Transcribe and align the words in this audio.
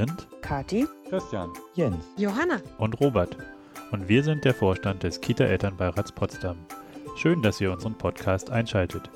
sind 0.00 0.26
Kati, 0.40 0.86
Christian, 1.10 1.50
Jens, 1.74 2.06
Johanna. 2.16 2.58
und 2.78 2.98
Robert 3.00 3.36
und 3.90 4.08
wir 4.08 4.22
sind 4.22 4.46
der 4.46 4.54
Vorstand 4.54 5.02
des 5.02 5.20
Kita-Elternbeirats 5.20 6.12
Potsdam. 6.12 6.56
Schön, 7.16 7.42
dass 7.42 7.60
ihr 7.60 7.70
unseren 7.70 7.98
Podcast 7.98 8.48
einschaltet. 8.48 9.10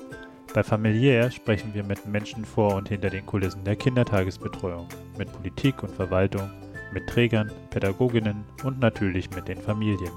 Bei 0.52 0.62
Familiär 0.62 1.30
sprechen 1.30 1.72
wir 1.72 1.84
mit 1.84 2.04
Menschen 2.04 2.44
vor 2.44 2.74
und 2.74 2.90
hinter 2.90 3.08
den 3.08 3.24
Kulissen 3.24 3.64
der 3.64 3.76
Kindertagesbetreuung, 3.76 4.86
mit 5.16 5.32
Politik 5.32 5.82
und 5.82 5.90
Verwaltung, 5.90 6.50
mit 6.92 7.08
Trägern, 7.08 7.50
Pädagoginnen 7.70 8.44
und 8.62 8.78
natürlich 8.78 9.30
mit 9.30 9.48
den 9.48 9.62
Familien. 9.62 10.12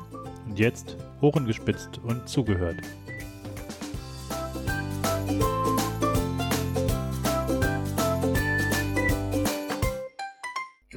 Und 0.45 0.59
jetzt 0.59 0.97
Ohren 1.22 1.45
gespitzt 1.45 2.02
und 2.03 2.27
zugehört. 2.27 2.81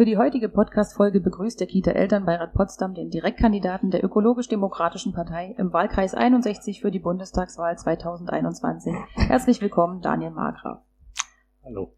Für 0.01 0.07
die 0.07 0.17
heutige 0.17 0.49
Podcast-Folge 0.49 1.21
begrüßt 1.21 1.61
der 1.61 1.67
Kita-Elternbeirat 1.67 2.55
Potsdam 2.55 2.95
den 2.95 3.11
Direktkandidaten 3.11 3.91
der 3.91 4.03
Ökologisch-Demokratischen 4.03 5.13
Partei 5.13 5.55
im 5.59 5.75
Wahlkreis 5.75 6.15
61 6.15 6.81
für 6.81 6.91
die 6.91 7.01
Bundestagswahl 7.01 7.77
2021. 7.77 8.95
Herzlich 9.12 9.61
willkommen, 9.61 10.01
Daniel 10.01 10.31
Margraf. 10.31 10.81
hallo. 11.62 11.92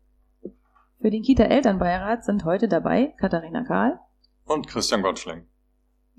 Für 1.01 1.13
den 1.13 1.23
Kita-Elternbeirat 1.23 2.25
sind 2.25 2.45
heute 2.45 2.67
dabei 2.67 3.15
Katharina 3.19 3.63
Kahl. 3.63 4.01
Und 4.47 4.67
Christian 4.67 5.03
Gottschling. 5.03 5.47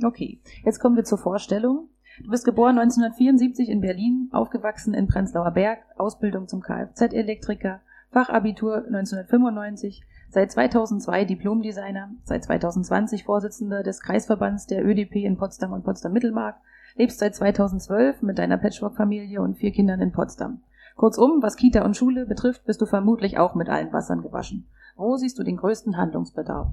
Okay, 0.02 0.40
jetzt 0.64 0.80
kommen 0.80 0.96
wir 0.96 1.04
zur 1.04 1.18
Vorstellung. 1.18 1.90
Du 2.24 2.30
bist 2.30 2.46
geboren 2.46 2.80
1974 2.80 3.68
in 3.68 3.82
Berlin, 3.82 4.30
aufgewachsen 4.32 4.94
in 4.94 5.08
Prenzlauer 5.08 5.52
Berg, 5.52 5.80
Ausbildung 5.98 6.48
zum 6.48 6.62
Kfz-Elektriker, 6.62 7.82
Fachabitur 8.12 8.86
1995, 8.86 10.06
seit 10.34 10.52
2002 10.52 11.26
Diplomdesigner, 11.26 12.12
seit 12.24 12.44
2020 12.44 13.24
Vorsitzender 13.24 13.84
des 13.84 14.02
Kreisverbands 14.02 14.66
der 14.66 14.86
ÖDP 14.86 15.18
in 15.18 15.38
Potsdam 15.38 15.74
und 15.74 15.84
Potsdam-Mittelmark, 15.84 16.56
lebst 16.96 17.20
seit 17.20 17.36
2012 17.36 18.22
mit 18.22 18.40
deiner 18.40 18.58
Patchwork-Familie 18.58 19.42
und 19.42 19.56
vier 19.56 19.72
Kindern 19.72 20.02
in 20.02 20.12
Potsdam. 20.12 20.64
Kurzum, 20.96 21.42
was 21.42 21.56
Kita 21.56 21.84
und 21.84 21.98
Schule 21.98 22.26
betrifft, 22.26 22.66
bist 22.66 22.82
du 22.82 22.86
vermutlich 22.86 23.38
auch 23.38 23.56
mit 23.56 23.70
allen 23.70 23.94
Wassern 23.94 24.22
gewaschen. 24.22 24.68
Wo 24.96 25.16
siehst 25.18 25.40
du 25.40 25.44
den 25.44 25.58
größten 25.58 25.98
Handlungsbedarf? 25.98 26.68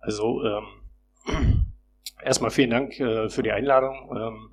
Also 0.00 0.42
ähm, 0.44 1.66
erstmal 2.22 2.50
vielen 2.50 2.70
Dank 2.70 2.98
äh, 3.00 3.28
für 3.28 3.42
die 3.42 3.52
Einladung. 3.52 3.94
Ähm, 4.14 4.50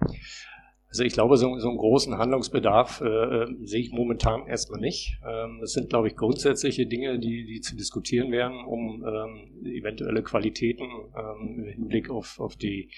also 0.89 1.03
ich 1.03 1.13
glaube, 1.13 1.37
so, 1.37 1.57
so 1.59 1.69
einen 1.69 1.77
großen 1.77 2.17
Handlungsbedarf 2.17 3.01
äh, 3.01 3.05
äh, 3.05 3.55
sehe 3.61 3.81
ich 3.81 3.91
momentan 3.91 4.47
erstmal 4.47 4.79
nicht. 4.79 5.19
Ähm, 5.23 5.59
das 5.61 5.73
sind, 5.73 5.89
glaube 5.89 6.07
ich, 6.07 6.15
grundsätzliche 6.15 6.87
Dinge, 6.87 7.19
die, 7.19 7.45
die 7.45 7.61
zu 7.61 7.75
diskutieren 7.75 8.31
wären, 8.31 8.65
um 8.65 9.05
ähm, 9.05 9.65
eventuelle 9.65 10.23
Qualitäten 10.23 10.89
ähm, 11.15 11.59
im 11.59 11.63
Hinblick 11.65 12.09
auf, 12.09 12.39
auf 12.39 12.55
die 12.55 12.89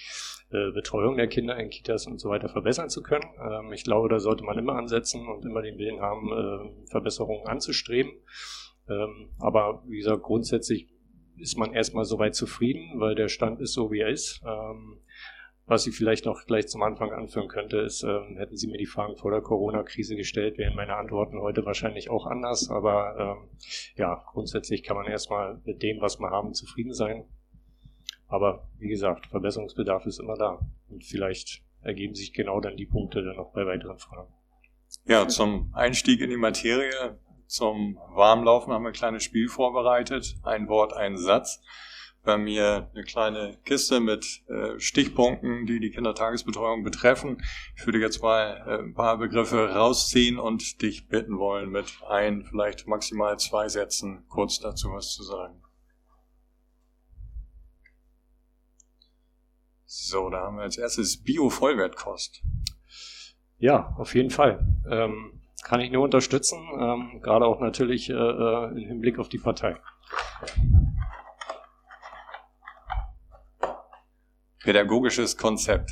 äh, 0.50 0.70
Betreuung 0.72 1.18
der 1.18 1.26
Kinder 1.26 1.58
in 1.58 1.68
Kitas 1.68 2.06
und 2.06 2.18
so 2.18 2.30
weiter 2.30 2.48
verbessern 2.48 2.88
zu 2.88 3.02
können. 3.02 3.26
Ähm, 3.38 3.72
ich 3.74 3.84
glaube, 3.84 4.08
da 4.08 4.20
sollte 4.20 4.42
man 4.42 4.56
immer 4.56 4.76
ansetzen 4.76 5.28
und 5.28 5.44
immer 5.44 5.60
den 5.60 5.76
Willen 5.76 6.00
haben, 6.00 6.32
äh, 6.32 6.90
Verbesserungen 6.90 7.46
anzustreben. 7.46 8.12
Ähm, 8.88 9.28
aber 9.38 9.82
wie 9.86 9.98
gesagt, 9.98 10.22
grundsätzlich 10.22 10.88
ist 11.36 11.58
man 11.58 11.74
erstmal 11.74 12.04
soweit 12.06 12.34
zufrieden, 12.34 13.00
weil 13.00 13.14
der 13.14 13.28
Stand 13.28 13.60
ist 13.60 13.74
so, 13.74 13.90
wie 13.90 14.00
er 14.00 14.08
ist. 14.08 14.40
Ähm, 14.46 14.98
was 15.72 15.86
ich 15.86 15.96
vielleicht 15.96 16.26
noch 16.26 16.44
gleich 16.44 16.68
zum 16.68 16.82
Anfang 16.82 17.12
anführen 17.12 17.48
könnte, 17.48 17.78
ist, 17.78 18.02
ähm, 18.02 18.36
hätten 18.36 18.58
Sie 18.58 18.66
mir 18.66 18.76
die 18.76 18.86
Fragen 18.86 19.16
vor 19.16 19.30
der 19.30 19.40
Corona-Krise 19.40 20.16
gestellt, 20.16 20.58
wären 20.58 20.76
meine 20.76 20.96
Antworten 20.96 21.40
heute 21.40 21.64
wahrscheinlich 21.64 22.10
auch 22.10 22.26
anders. 22.26 22.68
Aber 22.68 23.16
ähm, 23.18 23.58
ja, 23.96 24.22
grundsätzlich 24.32 24.82
kann 24.82 24.98
man 24.98 25.06
erstmal 25.06 25.62
mit 25.64 25.82
dem, 25.82 26.02
was 26.02 26.20
wir 26.20 26.28
haben, 26.28 26.52
zufrieden 26.52 26.92
sein. 26.92 27.24
Aber 28.28 28.68
wie 28.78 28.88
gesagt, 28.88 29.28
Verbesserungsbedarf 29.28 30.04
ist 30.04 30.20
immer 30.20 30.36
da. 30.36 30.60
Und 30.90 31.04
vielleicht 31.04 31.62
ergeben 31.80 32.14
sich 32.14 32.34
genau 32.34 32.60
dann 32.60 32.76
die 32.76 32.86
Punkte 32.86 33.24
dann 33.24 33.36
noch 33.36 33.52
bei 33.52 33.64
weiteren 33.64 33.98
Fragen. 33.98 34.30
Ja, 35.06 35.26
zum 35.26 35.72
Einstieg 35.74 36.20
in 36.20 36.28
die 36.28 36.36
Materie, 36.36 37.18
zum 37.46 37.98
Warmlaufen 38.10 38.74
haben 38.74 38.82
wir 38.82 38.90
ein 38.90 38.94
kleines 38.94 39.24
Spiel 39.24 39.48
vorbereitet. 39.48 40.36
Ein 40.42 40.68
Wort, 40.68 40.92
ein 40.92 41.16
Satz. 41.16 41.62
Bei 42.24 42.38
mir 42.38 42.88
eine 42.94 43.02
kleine 43.02 43.58
Kiste 43.64 43.98
mit 43.98 44.42
äh, 44.48 44.78
Stichpunkten, 44.78 45.66
die 45.66 45.80
die 45.80 45.90
Kindertagesbetreuung 45.90 46.84
betreffen. 46.84 47.42
Ich 47.76 47.84
würde 47.84 47.98
jetzt 47.98 48.22
mal 48.22 48.62
äh, 48.66 48.78
ein 48.78 48.94
paar 48.94 49.18
Begriffe 49.18 49.74
rausziehen 49.74 50.38
und 50.38 50.82
dich 50.82 51.08
bitten 51.08 51.38
wollen, 51.38 51.70
mit 51.70 52.00
ein, 52.08 52.44
vielleicht 52.44 52.86
maximal 52.86 53.38
zwei 53.40 53.68
Sätzen 53.68 54.24
kurz 54.28 54.60
dazu 54.60 54.92
was 54.92 55.12
zu 55.12 55.24
sagen. 55.24 55.62
So, 59.84 60.30
da 60.30 60.42
haben 60.42 60.56
wir 60.56 60.62
als 60.62 60.78
erstes 60.78 61.22
Bio-Vollwertkost. 61.22 62.42
Ja, 63.58 63.94
auf 63.98 64.14
jeden 64.14 64.30
Fall. 64.30 64.64
Ähm, 64.88 65.42
kann 65.62 65.80
ich 65.80 65.90
nur 65.90 66.02
unterstützen, 66.02 66.58
ähm, 66.80 67.20
gerade 67.20 67.46
auch 67.46 67.60
natürlich 67.60 68.10
äh, 68.10 68.14
äh, 68.14 68.68
im 68.70 68.88
Hinblick 68.88 69.18
auf 69.18 69.28
die 69.28 69.38
Partei. 69.38 69.76
Pädagogisches 74.62 75.36
Konzept. 75.36 75.90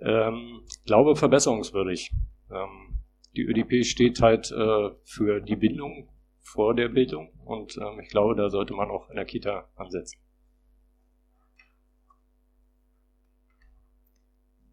Ähm, 0.00 0.62
glaube 0.86 1.16
verbesserungswürdig. 1.16 2.12
Ähm, 2.50 3.02
die 3.36 3.42
ÖDP 3.42 3.84
steht 3.84 4.20
halt 4.20 4.50
äh, 4.50 4.90
für 5.04 5.40
die 5.40 5.56
Bildung 5.56 6.08
vor 6.40 6.74
der 6.74 6.88
Bildung 6.88 7.30
und 7.44 7.76
ähm, 7.76 8.00
ich 8.00 8.08
glaube, 8.08 8.34
da 8.34 8.50
sollte 8.50 8.74
man 8.74 8.90
auch 8.90 9.08
in 9.10 9.16
der 9.16 9.24
Kita 9.24 9.68
ansetzen. 9.76 10.18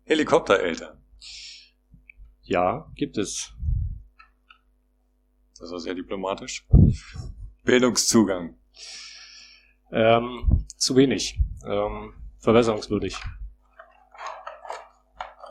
Helikoptereltern. 0.05 0.97
Ja, 2.41 2.89
gibt 2.95 3.17
es. 3.17 3.53
Das 5.59 5.69
war 5.71 5.79
sehr 5.79 5.95
diplomatisch. 5.95 6.65
Bildungszugang. 7.63 8.57
Ähm, 9.91 10.65
zu 10.77 10.95
wenig. 10.95 11.39
Ähm, 11.65 12.13
verbesserungswürdig. 12.39 13.17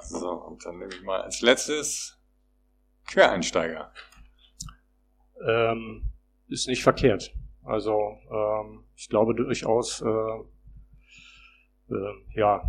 So, 0.03 0.31
und 0.31 0.65
dann 0.65 0.79
nehme 0.79 0.95
ich 0.95 1.03
mal 1.03 1.21
als 1.23 1.41
letztes 1.41 2.19
Quereinsteiger. 3.07 3.93
Ähm, 5.47 6.13
ist 6.49 6.69
nicht 6.69 6.83
verkehrt. 6.83 7.35
Also 7.65 8.19
ähm, 8.31 8.85
ich 8.95 9.09
glaube 9.09 9.35
durchaus, 9.35 10.01
äh, 10.01 10.07
äh, 11.91 12.15
ja, 12.35 12.63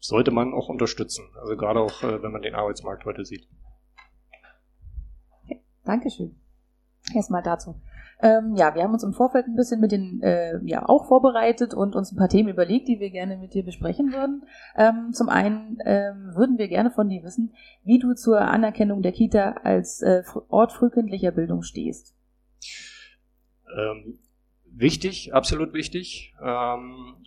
sollte 0.00 0.30
man 0.30 0.54
auch 0.54 0.68
unterstützen. 0.68 1.26
Also 1.40 1.56
gerade 1.56 1.80
auch, 1.80 2.02
äh, 2.02 2.22
wenn 2.22 2.32
man 2.32 2.42
den 2.42 2.54
Arbeitsmarkt 2.54 3.04
heute 3.04 3.24
sieht. 3.24 3.48
Dankeschön. 5.84 6.40
Erstmal 7.14 7.42
dazu. 7.42 7.78
Ähm, 8.24 8.54
ja, 8.56 8.74
wir 8.74 8.82
haben 8.82 8.94
uns 8.94 9.02
im 9.02 9.12
Vorfeld 9.12 9.46
ein 9.46 9.54
bisschen 9.54 9.82
mit 9.82 9.92
den, 9.92 10.22
äh, 10.22 10.58
ja, 10.64 10.88
auch 10.88 11.08
vorbereitet 11.08 11.74
und 11.74 11.94
uns 11.94 12.10
ein 12.10 12.16
paar 12.16 12.30
Themen 12.30 12.48
überlegt, 12.48 12.88
die 12.88 12.98
wir 12.98 13.10
gerne 13.10 13.36
mit 13.36 13.52
dir 13.52 13.62
besprechen 13.62 14.14
würden. 14.14 14.46
Ähm, 14.76 15.12
zum 15.12 15.28
einen 15.28 15.76
ähm, 15.84 16.34
würden 16.34 16.56
wir 16.56 16.68
gerne 16.68 16.90
von 16.90 17.10
dir 17.10 17.22
wissen, 17.22 17.52
wie 17.82 17.98
du 17.98 18.14
zur 18.14 18.40
Anerkennung 18.40 19.02
der 19.02 19.12
Kita 19.12 19.56
als 19.62 20.00
äh, 20.00 20.22
Ort 20.48 20.72
frühkindlicher 20.72 21.32
Bildung 21.32 21.60
stehst. 21.60 22.14
Ähm, 23.76 24.18
wichtig, 24.64 25.34
absolut 25.34 25.74
wichtig, 25.74 26.34
ähm, 26.42 27.26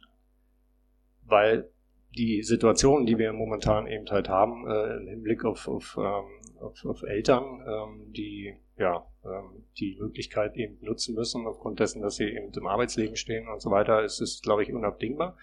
weil 1.28 1.70
die 2.18 2.44
Situation, 2.44 3.06
die 3.06 3.18
wir 3.18 3.32
momentan 3.34 3.88
eben 3.88 4.10
halt 4.10 4.30
haben, 4.30 4.68
äh, 4.68 4.98
im 4.98 5.08
Hinblick 5.08 5.46
auf, 5.46 5.68
auf, 5.68 5.98
ähm, 5.98 6.62
auf, 6.62 6.86
auf 6.86 7.04
Eltern, 7.04 7.44
ähm, 7.68 8.12
die 8.14 8.56
ja 8.78 9.06
ähm, 9.24 9.64
die 9.78 9.98
Möglichkeit 10.00 10.56
eben 10.56 10.78
nutzen 10.82 11.16
müssen, 11.16 11.48
aufgrund 11.48 11.80
dessen, 11.80 12.02
dass 12.02 12.16
sie 12.16 12.26
eben 12.26 12.52
im 12.52 12.68
Arbeitsleben 12.68 13.16
stehen 13.16 13.48
und 13.48 13.62
so 13.62 13.72
weiter, 13.72 14.04
ist 14.04 14.22
es, 14.22 14.42
glaube 14.42 14.64
ich, 14.64 14.74
unabdingbar. 14.74 15.38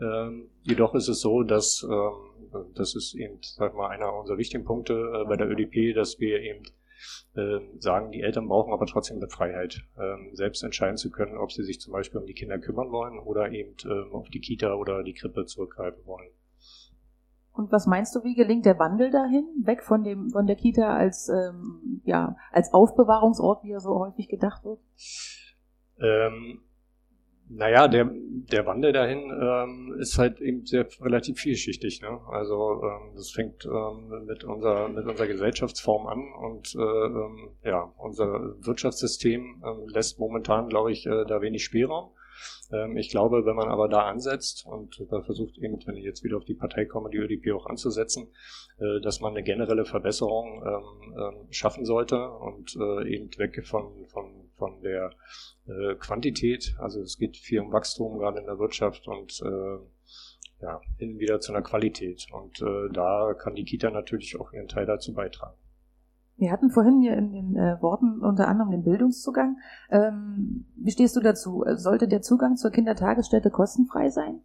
Ähm, 0.00 0.50
jedoch 0.62 0.94
ist 0.94 1.08
es 1.08 1.20
so, 1.20 1.42
dass 1.42 1.86
ähm, 1.88 2.70
das 2.74 2.94
ist 2.94 3.14
eben, 3.14 3.38
sag 3.42 3.74
mal, 3.74 3.88
einer 3.88 4.12
unserer 4.12 4.38
wichtigen 4.38 4.64
Punkte 4.64 4.94
äh, 4.94 5.28
bei 5.28 5.36
der 5.36 5.48
ÖDP, 5.48 5.94
dass 5.94 6.20
wir 6.20 6.40
eben 6.40 6.64
äh, 7.34 7.60
sagen, 7.78 8.10
die 8.12 8.22
Eltern 8.22 8.48
brauchen 8.48 8.72
aber 8.72 8.86
trotzdem 8.86 9.18
eine 9.18 9.28
Freiheit, 9.28 9.84
ähm, 9.98 10.30
selbst 10.34 10.62
entscheiden 10.62 10.96
zu 10.96 11.10
können, 11.10 11.36
ob 11.36 11.52
sie 11.52 11.64
sich 11.64 11.80
zum 11.80 11.92
Beispiel 11.92 12.20
um 12.20 12.26
die 12.26 12.34
Kinder 12.34 12.58
kümmern 12.58 12.90
wollen 12.90 13.18
oder 13.18 13.50
eben 13.50 13.74
ähm, 13.84 14.12
auf 14.12 14.28
die 14.28 14.40
Kita 14.40 14.74
oder 14.74 15.02
die 15.02 15.14
Krippe 15.14 15.44
zurückgreifen 15.46 16.04
wollen. 16.06 16.30
Und 17.52 17.70
was 17.70 17.86
meinst 17.86 18.14
du, 18.16 18.24
wie 18.24 18.34
gelingt 18.34 18.66
der 18.66 18.80
Wandel 18.80 19.10
dahin, 19.10 19.46
weg 19.62 19.84
von 19.84 20.02
dem 20.02 20.30
von 20.30 20.46
der 20.46 20.56
Kita 20.56 20.96
als 20.96 21.28
ähm, 21.28 22.02
ja 22.04 22.36
als 22.50 22.74
Aufbewahrungsort, 22.74 23.62
wie 23.62 23.70
er 23.70 23.80
so 23.80 23.98
häufig 23.98 24.28
gedacht 24.28 24.64
wird? 24.64 24.80
Ähm, 26.00 26.62
Naja, 27.56 27.86
der, 27.86 28.10
der 28.10 28.66
Wandel 28.66 28.92
dahin 28.92 29.30
ähm, 29.30 29.94
ist 30.00 30.18
halt 30.18 30.40
eben 30.40 30.66
sehr 30.66 30.88
relativ 31.00 31.38
vielschichtig. 31.38 32.02
Ne? 32.02 32.20
Also 32.28 32.82
ähm, 32.82 33.12
das 33.14 33.30
fängt 33.30 33.64
ähm, 33.64 34.24
mit, 34.26 34.42
unserer, 34.42 34.88
mit 34.88 35.06
unserer 35.06 35.28
Gesellschaftsform 35.28 36.06
an 36.08 36.32
und 36.32 36.74
äh, 36.74 36.78
ähm, 36.80 37.50
ja, 37.62 37.92
unser 37.96 38.56
Wirtschaftssystem 38.64 39.62
ähm, 39.64 39.88
lässt 39.88 40.18
momentan, 40.18 40.68
glaube 40.68 40.90
ich, 40.90 41.06
äh, 41.06 41.24
da 41.26 41.40
wenig 41.40 41.62
Spielraum. 41.62 42.10
Ähm, 42.72 42.96
ich 42.96 43.10
glaube, 43.10 43.46
wenn 43.46 43.54
man 43.54 43.68
aber 43.68 43.88
da 43.88 44.00
ansetzt 44.00 44.66
und 44.66 45.00
da 45.10 45.22
versucht 45.22 45.56
eben, 45.58 45.78
wenn 45.86 45.96
ich 45.96 46.04
jetzt 46.04 46.24
wieder 46.24 46.36
auf 46.36 46.44
die 46.44 46.54
Partei 46.54 46.86
komme, 46.86 47.10
die 47.10 47.18
ÖDP 47.18 47.52
auch 47.52 47.66
anzusetzen, 47.66 48.28
äh, 48.78 49.00
dass 49.00 49.20
man 49.20 49.32
eine 49.32 49.44
generelle 49.44 49.84
Verbesserung 49.84 50.64
ähm, 50.66 51.46
schaffen 51.50 51.84
sollte 51.84 52.30
und 52.30 52.74
äh, 52.76 53.14
eben 53.14 53.30
weg 53.38 53.64
von, 53.64 54.06
von, 54.06 54.43
von 54.64 54.80
der 54.82 55.10
äh, 55.66 55.94
Quantität. 55.96 56.74
Also 56.78 57.00
es 57.00 57.18
geht 57.18 57.36
viel 57.36 57.60
um 57.60 57.72
Wachstum 57.72 58.18
gerade 58.18 58.40
in 58.40 58.46
der 58.46 58.58
Wirtschaft 58.58 59.06
und 59.08 59.42
ja, 60.60 60.80
hin 60.98 61.18
wieder 61.18 61.40
zu 61.40 61.52
einer 61.52 61.62
Qualität. 61.62 62.26
Und 62.32 62.62
da 62.92 63.34
kann 63.34 63.54
die 63.54 63.64
Kita 63.64 63.90
natürlich 63.90 64.40
auch 64.40 64.52
ihren 64.52 64.68
Teil 64.68 64.86
dazu 64.86 65.12
beitragen. 65.12 65.58
Wir 66.36 66.50
hatten 66.50 66.70
vorhin 66.70 67.00
hier 67.00 67.16
in 67.16 67.32
den 67.32 67.56
äh, 67.56 67.80
Worten 67.80 68.20
unter 68.20 68.48
anderem 68.48 68.72
den 68.72 68.82
Bildungszugang. 68.82 69.58
Ähm, 69.90 70.66
wie 70.76 70.90
stehst 70.90 71.14
du 71.14 71.20
dazu? 71.20 71.64
Sollte 71.74 72.08
der 72.08 72.22
Zugang 72.22 72.56
zur 72.56 72.72
Kindertagesstätte 72.72 73.50
kostenfrei 73.50 74.10
sein? 74.10 74.40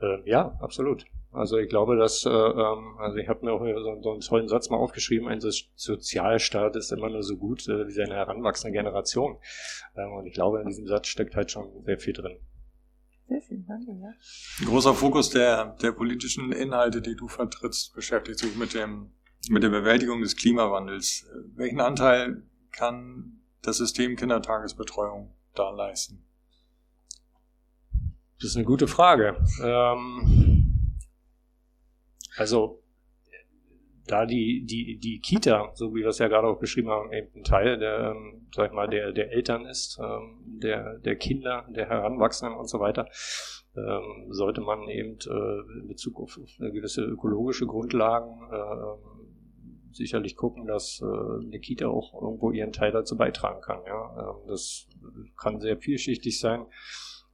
Äh, 0.00 0.28
ja, 0.28 0.56
absolut. 0.60 1.04
Also 1.32 1.56
ich 1.56 1.68
glaube, 1.68 1.96
dass, 1.96 2.26
äh, 2.26 2.30
ähm, 2.30 2.98
also 2.98 3.16
ich 3.16 3.28
habe 3.28 3.44
mir 3.44 3.52
auch 3.52 3.60
so, 3.60 4.02
so, 4.02 4.12
einen 4.12 4.20
tollen 4.20 4.48
Satz 4.48 4.68
mal 4.68 4.76
aufgeschrieben, 4.76 5.28
ein 5.28 5.40
Sozialstaat 5.40 6.76
ist 6.76 6.92
immer 6.92 7.08
nur 7.08 7.22
so 7.22 7.36
gut 7.36 7.66
äh, 7.68 7.86
wie 7.86 7.92
seine 7.92 8.14
heranwachsende 8.14 8.76
Generation. 8.76 9.38
Ähm, 9.96 10.12
und 10.12 10.26
ich 10.26 10.34
glaube, 10.34 10.60
in 10.60 10.68
diesem 10.68 10.86
Satz 10.86 11.08
steckt 11.08 11.34
halt 11.34 11.50
schon 11.50 11.84
sehr 11.84 11.98
viel 11.98 12.12
drin. 12.12 12.36
Sehr 13.28 13.40
schön, 13.40 13.64
danke. 13.66 13.92
Ja. 13.92 14.12
Ein 14.60 14.66
großer 14.66 14.92
Fokus 14.92 15.30
der, 15.30 15.76
der 15.80 15.92
politischen 15.92 16.52
Inhalte, 16.52 17.00
die 17.00 17.16
du 17.16 17.28
vertrittst, 17.28 17.94
beschäftigt 17.94 18.38
sich 18.38 18.54
mit 18.56 18.74
dem 18.74 19.12
mit 19.48 19.62
der 19.62 19.70
Bewältigung 19.70 20.20
des 20.20 20.36
Klimawandels. 20.36 21.26
Welchen 21.56 21.80
Anteil 21.80 22.42
kann 22.70 23.40
das 23.62 23.78
System 23.78 24.16
Kindertagesbetreuung 24.16 25.34
da 25.54 25.70
leisten? 25.70 26.24
Das 28.36 28.50
ist 28.50 28.56
eine 28.56 28.64
gute 28.64 28.88
Frage. 28.88 29.36
Ähm, 29.62 30.51
also 32.36 32.82
da 34.06 34.26
die, 34.26 34.64
die, 34.64 34.98
die 34.98 35.20
Kita, 35.20 35.70
so 35.74 35.94
wie 35.94 36.00
wir 36.00 36.08
es 36.08 36.18
ja 36.18 36.28
gerade 36.28 36.48
auch 36.48 36.58
beschrieben 36.58 36.90
haben, 36.90 37.12
eben 37.12 37.28
ein 37.36 37.44
Teil 37.44 37.78
der, 37.78 38.10
ähm, 38.10 38.48
sag 38.54 38.68
ich 38.70 38.72
mal, 38.72 38.88
der, 38.88 39.12
der 39.12 39.32
Eltern 39.32 39.64
ist, 39.66 39.98
ähm, 40.02 40.40
der, 40.60 40.98
der 40.98 41.16
Kinder, 41.16 41.66
der 41.70 41.88
Heranwachsenden 41.88 42.58
und 42.58 42.68
so 42.68 42.80
weiter, 42.80 43.08
ähm, 43.76 44.26
sollte 44.30 44.60
man 44.60 44.88
eben 44.88 45.18
äh, 45.26 45.80
in 45.80 45.88
Bezug 45.88 46.20
auf, 46.20 46.38
gewisse 46.58 47.02
ökologische 47.02 47.66
Grundlagen 47.66 48.40
äh, 48.52 49.94
sicherlich 49.94 50.36
gucken, 50.36 50.66
dass 50.66 51.00
äh, 51.00 51.46
eine 51.46 51.60
Kita 51.60 51.86
auch 51.86 52.20
irgendwo 52.20 52.50
ihren 52.50 52.72
Teil 52.72 52.92
dazu 52.92 53.16
beitragen 53.16 53.60
kann. 53.60 53.82
Ja? 53.86 54.36
Das 54.48 54.88
kann 55.40 55.60
sehr 55.60 55.76
vielschichtig 55.78 56.38
sein. 56.38 56.66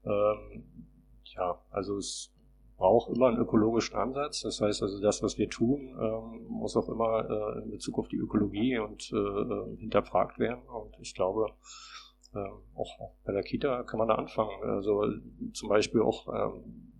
Ja, 0.05 1.61
also 1.71 1.99
es 1.99 2.33
braucht 2.79 3.15
immer 3.15 3.27
einen 3.27 3.39
ökologischen 3.39 3.97
Ansatz. 3.97 4.43
Das 4.43 4.61
heißt 4.61 4.83
also, 4.83 5.01
das, 5.01 5.23
was 5.23 5.37
wir 5.37 5.51
tun, 5.51 5.97
ähm, 6.01 6.47
muss 6.49 6.77
auch 6.77 6.89
immer 6.89 7.29
äh, 7.29 7.65
in 7.65 7.71
Bezug 7.73 7.99
auf 7.99 8.09
die 8.09 8.17
Ökologie 8.17 8.79
und 8.79 9.13
äh, 9.13 9.17
äh 9.17 9.77
hinterfragt 9.77 10.39
werden. 10.39 10.63
Und 10.67 10.97
ich 11.01 11.15
glaube, 11.15 11.49
äh, 12.35 12.39
auch, 12.77 13.13
bei 13.25 13.33
der 13.33 13.43
Kita 13.43 13.83
kann 13.83 13.99
man 13.99 14.09
da 14.09 14.15
anfangen. 14.15 14.63
Also 14.63 15.05
zum 15.53 15.69
Beispiel 15.69 16.01
auch 16.03 16.29
ähm, 16.33 16.93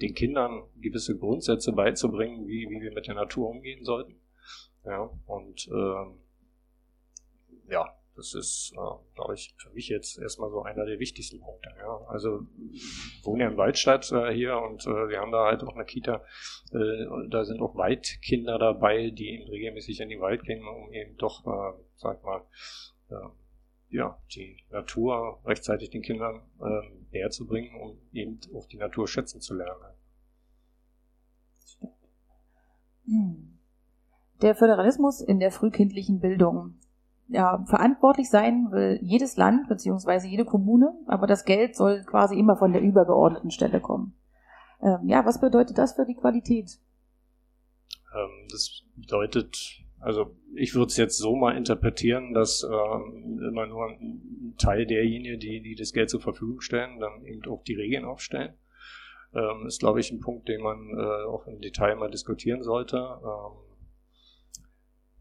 den 0.00 0.14
Kindern 0.14 0.62
gewisse 0.80 1.18
Grundsätze 1.18 1.72
beizubringen, 1.72 2.46
wie, 2.46 2.68
wie 2.70 2.80
wir 2.80 2.92
mit 2.92 3.08
der 3.08 3.14
Natur 3.16 3.50
umgehen 3.50 3.84
sollten. 3.84 4.14
Ja, 4.84 5.10
und 5.26 5.68
ähm, 5.72 6.14
ja, 7.68 7.84
das 8.20 8.34
ist, 8.34 8.72
äh, 8.74 9.14
glaube 9.14 9.34
ich, 9.34 9.54
für 9.56 9.70
mich 9.70 9.88
jetzt 9.88 10.18
erstmal 10.18 10.50
so 10.50 10.62
einer 10.62 10.84
der 10.84 10.98
wichtigsten 10.98 11.40
Punkte. 11.40 11.70
Ja. 11.78 12.00
Also 12.08 12.46
wohne 13.22 13.44
ja 13.44 13.50
in 13.50 13.56
Waldstadt 13.56 14.12
äh, 14.12 14.30
hier 14.32 14.58
und 14.58 14.86
äh, 14.86 15.08
wir 15.08 15.20
haben 15.20 15.32
da 15.32 15.46
halt 15.46 15.64
auch 15.64 15.74
eine 15.74 15.86
Kita. 15.86 16.22
Äh, 16.70 17.28
da 17.30 17.44
sind 17.44 17.62
auch 17.62 17.76
Waldkinder 17.76 18.58
dabei, 18.58 19.08
die 19.08 19.42
regelmäßig 19.50 20.00
in 20.00 20.10
den 20.10 20.20
Wald 20.20 20.44
gehen, 20.44 20.62
um 20.66 20.92
eben 20.92 21.16
doch, 21.16 21.46
äh, 21.46 21.82
sag 21.96 22.22
mal, 22.22 22.42
äh, 23.08 23.14
ja, 23.88 24.20
die 24.34 24.58
Natur 24.70 25.40
rechtzeitig 25.46 25.88
den 25.88 26.02
Kindern 26.02 26.42
äh, 26.60 26.90
näher 27.10 27.30
zu 27.30 27.46
bringen, 27.46 27.74
um 27.80 27.98
eben 28.12 28.38
auch 28.54 28.66
die 28.66 28.76
Natur 28.76 29.08
schätzen 29.08 29.40
zu 29.40 29.54
lernen. 29.54 29.94
Hm 33.06 33.60
der 34.42 34.54
Föderalismus 34.54 35.20
in 35.20 35.38
der 35.38 35.50
frühkindlichen 35.50 36.20
Bildung. 36.20 36.74
Ja, 37.32 37.64
verantwortlich 37.68 38.28
sein 38.28 38.72
will 38.72 38.98
jedes 39.02 39.36
Land 39.36 39.68
bzw. 39.68 40.26
jede 40.26 40.44
Kommune, 40.44 40.92
aber 41.06 41.28
das 41.28 41.44
Geld 41.44 41.76
soll 41.76 42.02
quasi 42.04 42.36
immer 42.36 42.56
von 42.56 42.72
der 42.72 42.82
übergeordneten 42.82 43.52
Stelle 43.52 43.80
kommen. 43.80 44.14
Ähm, 44.82 45.08
ja, 45.08 45.24
was 45.24 45.40
bedeutet 45.40 45.78
das 45.78 45.92
für 45.92 46.04
die 46.04 46.16
Qualität? 46.16 46.80
Ähm, 48.12 48.48
das 48.50 48.82
bedeutet, 48.96 49.80
also 50.00 50.34
ich 50.56 50.74
würde 50.74 50.88
es 50.88 50.96
jetzt 50.96 51.18
so 51.18 51.36
mal 51.36 51.56
interpretieren, 51.56 52.34
dass 52.34 52.64
ähm, 52.64 53.40
immer 53.48 53.66
nur 53.66 53.86
ein 53.86 54.54
Teil 54.58 54.84
derjenigen, 54.84 55.38
die, 55.38 55.62
die 55.62 55.76
das 55.76 55.92
Geld 55.92 56.10
zur 56.10 56.20
Verfügung 56.20 56.60
stellen, 56.60 56.98
dann 56.98 57.24
eben 57.24 57.44
auch 57.46 57.62
die 57.62 57.74
Regeln 57.74 58.04
aufstellen. 58.04 58.54
Ähm, 59.32 59.66
ist, 59.66 59.78
glaube 59.78 60.00
ich, 60.00 60.10
ein 60.10 60.18
Punkt, 60.18 60.48
den 60.48 60.62
man 60.62 60.98
äh, 60.98 61.26
auch 61.28 61.46
im 61.46 61.60
Detail 61.60 61.94
mal 61.94 62.10
diskutieren 62.10 62.64
sollte. 62.64 62.96
Ähm, 62.96 63.69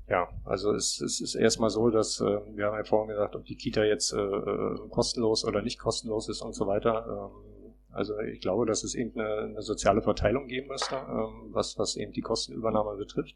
ja, 0.09 0.27
also 0.43 0.73
es, 0.73 0.99
es 1.01 1.21
ist 1.21 1.35
erstmal 1.35 1.69
so, 1.69 1.89
dass 1.89 2.19
äh, 2.19 2.39
wir 2.55 2.65
haben 2.65 2.77
ja 2.77 2.83
vorhin 2.83 3.09
gesagt, 3.09 3.35
ob 3.35 3.45
die 3.45 3.55
Kita 3.55 3.83
jetzt 3.83 4.11
äh, 4.11 4.17
äh, 4.17 4.89
kostenlos 4.89 5.45
oder 5.45 5.61
nicht 5.61 5.79
kostenlos 5.79 6.29
ist 6.29 6.41
und 6.41 6.53
so 6.53 6.65
weiter. 6.65 7.05
Ähm, 7.07 7.71
also 7.91 8.19
ich 8.19 8.41
glaube, 8.41 8.65
dass 8.65 8.83
es 8.83 8.95
eben 8.95 9.19
eine, 9.19 9.37
eine 9.43 9.61
soziale 9.61 10.01
Verteilung 10.01 10.47
geben 10.47 10.67
müsste, 10.67 10.95
ähm, 10.95 11.49
was, 11.51 11.77
was 11.77 11.95
eben 11.95 12.11
die 12.11 12.21
Kostenübernahme 12.21 12.97
betrifft, 12.97 13.35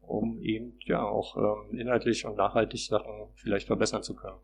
um 0.00 0.40
eben 0.40 0.78
ja 0.84 1.02
auch 1.02 1.36
ähm, 1.36 1.78
inhaltlich 1.78 2.24
und 2.24 2.36
nachhaltig 2.36 2.86
Sachen 2.86 3.28
vielleicht 3.34 3.66
verbessern 3.66 4.02
zu 4.02 4.14
können. 4.14 4.38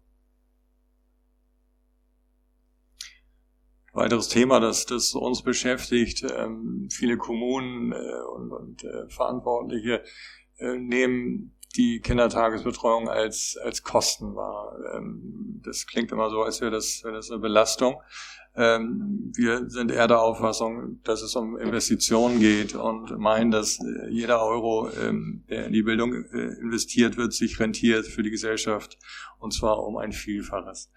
Weiteres 3.92 4.28
Thema, 4.28 4.60
das, 4.60 4.86
das 4.86 5.14
uns 5.14 5.42
beschäftigt, 5.42 6.22
ähm, 6.22 6.88
viele 6.92 7.16
Kommunen 7.16 7.92
äh, 7.92 8.22
und, 8.36 8.52
und 8.52 8.84
äh, 8.84 9.08
Verantwortliche 9.08 10.04
äh, 10.60 10.76
nehmen 10.76 11.52
die 11.76 12.00
Kindertagesbetreuung 12.00 13.08
als, 13.08 13.56
als 13.62 13.82
Kosten 13.82 14.34
wahr. 14.34 14.76
Ähm, 14.94 15.60
das 15.64 15.86
klingt 15.86 16.10
immer 16.12 16.30
so, 16.30 16.42
als 16.42 16.60
wäre 16.60 16.70
das, 16.70 17.02
wäre 17.04 17.14
das 17.14 17.30
eine 17.30 17.40
Belastung. 17.40 18.00
Ähm, 18.56 19.32
wir 19.36 19.70
sind 19.70 19.92
eher 19.92 20.08
der 20.08 20.20
Auffassung, 20.20 21.00
dass 21.04 21.22
es 21.22 21.36
um 21.36 21.56
Investitionen 21.56 22.40
geht 22.40 22.74
und 22.74 23.16
meinen, 23.18 23.52
dass 23.52 23.78
äh, 23.78 24.08
jeder 24.10 24.42
Euro, 24.42 24.90
ähm, 25.00 25.44
der 25.48 25.66
in 25.66 25.72
die 25.72 25.82
Bildung 25.82 26.12
äh, 26.12 26.58
investiert 26.60 27.16
wird, 27.16 27.32
sich 27.32 27.60
rentiert 27.60 28.06
für 28.06 28.24
die 28.24 28.30
Gesellschaft 28.30 28.98
und 29.38 29.54
zwar 29.54 29.84
um 29.84 29.96
ein 29.96 30.10
Vielfaches. 30.10 30.90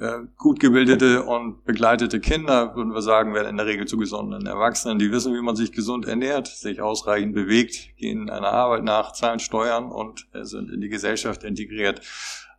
Äh, 0.00 0.20
gut 0.36 0.60
gebildete 0.60 1.24
und 1.24 1.64
begleitete 1.64 2.20
Kinder, 2.20 2.76
würden 2.76 2.94
wir 2.94 3.02
sagen, 3.02 3.34
werden 3.34 3.48
in 3.48 3.56
der 3.56 3.66
Regel 3.66 3.88
zu 3.88 3.98
gesunden 3.98 4.46
Erwachsenen, 4.46 5.00
die 5.00 5.10
wissen, 5.10 5.34
wie 5.34 5.42
man 5.42 5.56
sich 5.56 5.72
gesund 5.72 6.06
ernährt, 6.06 6.46
sich 6.46 6.80
ausreichend 6.80 7.34
bewegt, 7.34 7.96
gehen 7.96 8.30
einer 8.30 8.52
Arbeit 8.52 8.84
nach, 8.84 9.10
zahlen 9.10 9.40
Steuern 9.40 9.90
und 9.90 10.28
äh, 10.34 10.44
sind 10.44 10.70
in 10.70 10.80
die 10.80 10.88
Gesellschaft 10.88 11.42
integriert. 11.42 12.00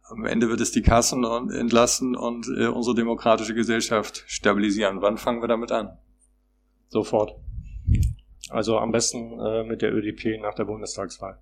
Am 0.04 0.26
Ende 0.26 0.50
wird 0.50 0.60
es 0.60 0.74
die 0.74 0.82
Kassen 0.82 1.24
entlasten 1.52 2.18
und 2.18 2.46
äh, 2.50 2.68
unsere 2.68 2.96
demokratische 2.96 3.54
Gesellschaft 3.54 4.26
stabilisieren. 4.28 5.02
Wann 5.02 5.18
fangen 5.18 5.42
wir 5.42 5.48
damit 5.48 5.72
an? 5.72 5.98
Sofort. 6.90 7.40
Also 8.50 8.80
am 8.80 8.92
besten 8.92 9.68
mit 9.68 9.84
der 9.84 9.94
ÖDP 9.94 10.42
nach 10.42 10.56
der 10.56 10.66
Bundestagswahl. 10.66 11.40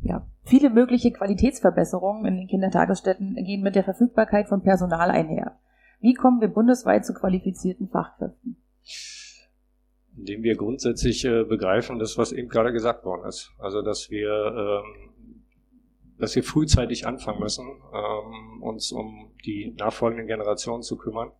Ja, 0.00 0.26
viele 0.44 0.70
mögliche 0.70 1.12
Qualitätsverbesserungen 1.12 2.26
in 2.26 2.36
den 2.36 2.48
Kindertagesstätten 2.48 3.34
gehen 3.44 3.62
mit 3.62 3.74
der 3.74 3.84
Verfügbarkeit 3.84 4.48
von 4.48 4.62
Personal 4.62 5.10
einher. 5.10 5.58
Wie 6.00 6.14
kommen 6.14 6.40
wir 6.40 6.48
bundesweit 6.48 7.06
zu 7.06 7.14
qualifizierten 7.14 7.88
Fachkräften? 7.88 8.56
Indem 10.16 10.42
wir 10.42 10.56
grundsätzlich 10.56 11.24
äh, 11.24 11.44
begreifen, 11.44 11.98
das, 11.98 12.18
was 12.18 12.32
eben 12.32 12.48
gerade 12.48 12.72
gesagt 12.72 13.04
worden 13.04 13.26
ist. 13.26 13.52
Also, 13.58 13.82
dass 13.82 14.10
wir, 14.10 14.82
ähm, 14.84 15.12
dass 16.18 16.34
wir 16.34 16.42
frühzeitig 16.42 17.06
anfangen 17.06 17.40
müssen, 17.40 17.66
ähm, 17.66 18.62
uns 18.62 18.92
um 18.92 19.32
die 19.44 19.74
nachfolgenden 19.78 20.26
Generationen 20.26 20.82
zu 20.82 20.96
kümmern 20.96 21.30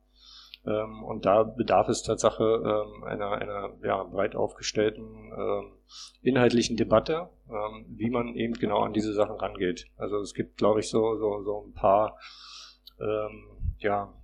ähm, 0.64 1.02
und 1.02 1.26
da 1.26 1.42
bedarf 1.42 1.88
es 1.88 2.02
Tatsache 2.02 2.44
ähm, 2.44 3.04
einer, 3.04 3.32
einer 3.32 3.70
ja, 3.82 4.02
breit 4.04 4.36
aufgestellten 4.36 5.32
ähm, 5.36 5.72
inhaltlichen 6.22 6.76
Debatte, 6.76 7.28
ähm, 7.48 7.86
wie 7.88 8.10
man 8.10 8.34
eben 8.36 8.54
genau 8.54 8.80
an 8.80 8.92
diese 8.92 9.12
Sachen 9.12 9.36
rangeht. 9.36 9.86
Also 9.96 10.18
es 10.18 10.34
gibt, 10.34 10.56
glaube 10.56 10.80
ich, 10.80 10.88
so, 10.88 11.16
so, 11.16 11.42
so 11.42 11.64
ein 11.66 11.72
paar 11.72 12.18
ähm, 13.00 13.74
ja, 13.78 14.14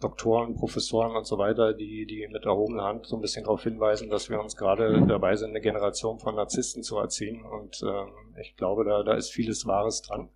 Doktoren, 0.00 0.56
Professoren 0.56 1.14
und 1.14 1.26
so 1.26 1.38
weiter, 1.38 1.72
die, 1.72 2.04
die 2.04 2.26
mit 2.32 2.44
erhobener 2.44 2.84
Hand 2.84 3.06
so 3.06 3.16
ein 3.16 3.22
bisschen 3.22 3.44
darauf 3.44 3.62
hinweisen, 3.62 4.10
dass 4.10 4.28
wir 4.28 4.40
uns 4.40 4.56
gerade 4.56 5.06
dabei 5.06 5.36
sind, 5.36 5.50
eine 5.50 5.60
Generation 5.60 6.18
von 6.18 6.34
Narzissten 6.34 6.82
zu 6.82 6.98
erziehen. 6.98 7.44
Und 7.44 7.80
ähm, 7.84 8.34
ich 8.40 8.56
glaube, 8.56 8.84
da, 8.84 9.04
da 9.04 9.14
ist 9.14 9.30
vieles 9.30 9.66
Wahres 9.66 10.02
dran. 10.02 10.30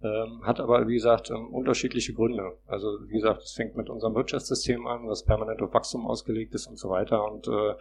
Ähm, 0.00 0.42
hat 0.44 0.60
aber, 0.60 0.86
wie 0.86 0.94
gesagt, 0.94 1.30
ähm, 1.30 1.52
unterschiedliche 1.52 2.14
Gründe. 2.14 2.56
Also, 2.66 2.86
wie 3.08 3.14
gesagt, 3.14 3.42
es 3.42 3.52
fängt 3.52 3.76
mit 3.76 3.90
unserem 3.90 4.14
Wirtschaftssystem 4.14 4.86
an, 4.86 5.08
das 5.08 5.24
permanent 5.24 5.60
auf 5.60 5.74
Wachstum 5.74 6.06
ausgelegt 6.06 6.54
ist 6.54 6.68
und 6.68 6.78
so 6.78 6.90
weiter. 6.90 7.24
Und 7.24 7.48
äh, 7.48 7.74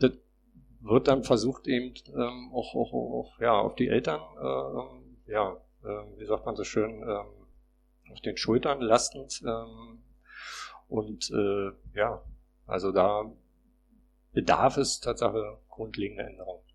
das 0.00 0.12
wird 0.80 1.06
dann 1.06 1.22
versucht, 1.22 1.68
eben 1.68 1.94
ähm, 2.08 2.50
auch, 2.52 2.74
auch, 2.74 2.92
auch 2.92 3.40
ja, 3.40 3.52
auf 3.52 3.76
die 3.76 3.88
Eltern, 3.88 4.20
äh, 4.40 5.32
ja, 5.32 5.56
äh, 5.84 6.18
wie 6.18 6.26
sagt 6.26 6.44
man 6.44 6.56
so 6.56 6.64
schön, 6.64 7.02
äh, 7.02 8.12
auf 8.12 8.20
den 8.24 8.36
Schultern 8.36 8.80
lastend. 8.80 9.40
Ähm, 9.46 10.02
und 10.88 11.30
äh, 11.30 11.70
ja, 11.94 12.22
also 12.66 12.90
da 12.90 13.30
bedarf 14.32 14.76
es 14.76 15.00
Tatsache 15.00 15.58
grundlegender 15.68 16.26
Änderungen. 16.26 16.67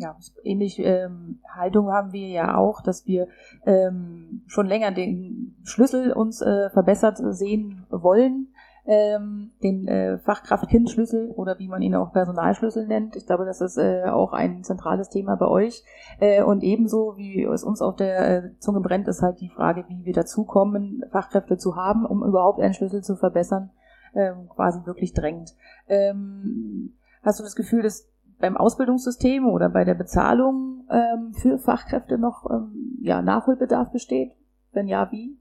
Ja, 0.00 0.16
ähnliche 0.42 0.82
ähm, 0.82 1.40
Haltung 1.54 1.92
haben 1.92 2.12
wir 2.12 2.28
ja 2.28 2.56
auch, 2.56 2.80
dass 2.82 3.06
wir 3.06 3.28
ähm, 3.66 4.42
schon 4.46 4.66
länger 4.66 4.92
den 4.92 5.56
Schlüssel 5.64 6.12
uns 6.12 6.40
äh, 6.40 6.70
verbessert 6.70 7.18
sehen 7.18 7.86
wollen 7.90 8.48
ähm, 8.86 9.52
den 9.62 9.86
äh, 9.88 10.18
Fachkraft-Kind-Schlüssel 10.18 11.30
oder 11.30 11.58
wie 11.58 11.68
man 11.68 11.82
ihn 11.82 11.94
auch 11.94 12.12
Personalschlüssel 12.12 12.88
nennt. 12.88 13.14
Ich 13.14 13.24
glaube, 13.24 13.44
das 13.44 13.60
ist 13.60 13.76
äh, 13.76 14.04
auch 14.06 14.32
ein 14.32 14.64
zentrales 14.64 15.10
Thema 15.10 15.36
bei 15.36 15.46
euch. 15.46 15.84
Äh, 16.18 16.42
und 16.42 16.64
ebenso, 16.64 17.16
wie 17.16 17.44
es 17.44 17.62
uns 17.62 17.82
auf 17.82 17.96
der 17.96 18.44
äh, 18.44 18.58
Zunge 18.58 18.80
brennt, 18.80 19.06
ist 19.06 19.22
halt 19.22 19.40
die 19.40 19.48
Frage, 19.48 19.84
wie 19.88 20.04
wir 20.04 20.12
dazu 20.12 20.44
kommen, 20.44 21.04
Fachkräfte 21.12 21.56
zu 21.56 21.76
haben, 21.76 22.04
um 22.04 22.24
überhaupt 22.24 22.60
einen 22.60 22.74
Schlüssel 22.74 23.02
zu 23.02 23.14
verbessern, 23.14 23.70
ähm, 24.14 24.48
quasi 24.48 24.84
wirklich 24.86 25.12
drängend. 25.12 25.54
Ähm, 25.86 26.94
hast 27.22 27.38
du 27.38 27.44
das 27.44 27.54
Gefühl, 27.54 27.82
dass 27.82 28.09
beim 28.40 28.56
Ausbildungssystem 28.56 29.46
oder 29.46 29.68
bei 29.68 29.84
der 29.84 29.94
Bezahlung 29.94 30.86
ähm, 30.90 31.32
für 31.34 31.58
Fachkräfte 31.58 32.18
noch 32.18 32.48
ähm, 32.50 32.98
ja, 33.00 33.22
Nachholbedarf 33.22 33.92
besteht? 33.92 34.32
Wenn 34.72 34.88
ja, 34.88 35.10
wie? 35.12 35.36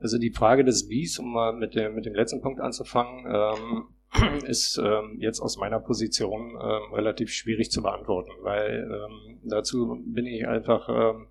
Also 0.00 0.18
die 0.18 0.30
Frage 0.30 0.64
des 0.64 0.88
Wies, 0.88 1.18
um 1.18 1.32
mal 1.32 1.52
mit 1.52 1.74
dem, 1.74 1.94
mit 1.94 2.06
dem 2.06 2.14
letzten 2.14 2.40
Punkt 2.40 2.60
anzufangen, 2.60 3.26
ähm, 3.26 4.44
ist 4.46 4.78
ähm, 4.78 5.16
jetzt 5.18 5.40
aus 5.40 5.56
meiner 5.56 5.80
Position 5.80 6.50
ähm, 6.50 6.94
relativ 6.94 7.30
schwierig 7.30 7.70
zu 7.70 7.82
beantworten, 7.82 8.30
weil 8.42 8.90
ähm, 8.90 9.40
dazu 9.44 10.00
bin 10.04 10.26
ich 10.26 10.46
einfach 10.46 10.88
ähm, 10.88 11.26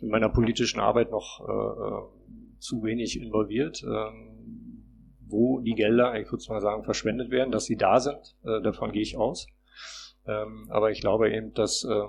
in 0.00 0.08
meiner 0.08 0.28
politischen 0.28 0.80
Arbeit 0.80 1.10
noch 1.10 1.40
äh, 1.40 1.52
äh 1.52 2.16
zu 2.58 2.82
wenig 2.82 3.20
involviert. 3.20 3.84
Ähm, 3.84 4.36
wo 5.28 5.60
die 5.60 5.74
Gelder, 5.74 6.18
ich 6.18 6.30
würde 6.30 6.44
mal 6.48 6.60
sagen, 6.60 6.84
verschwendet 6.84 7.30
werden, 7.30 7.50
dass 7.50 7.64
sie 7.64 7.76
da 7.76 8.00
sind, 8.00 8.36
äh, 8.44 8.62
davon 8.62 8.92
gehe 8.92 9.02
ich 9.02 9.16
aus. 9.16 9.48
Ähm, 10.26 10.66
aber 10.70 10.90
ich 10.90 11.00
glaube 11.00 11.32
eben, 11.32 11.54
dass 11.54 11.84
ähm, 11.84 12.08